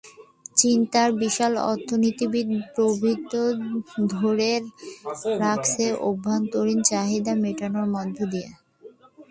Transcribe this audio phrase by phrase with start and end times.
[0.57, 2.29] চীন তার বিশাল অর্থনীতির
[2.73, 3.43] প্রবৃদ্ধি
[4.13, 4.51] ধরে
[5.43, 8.49] রাখছে অভ্যন্তরীণ চাহিদা মেটানোর মধ্য দিয়ে।